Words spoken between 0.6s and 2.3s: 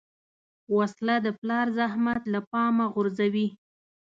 وسله د پلار زحمت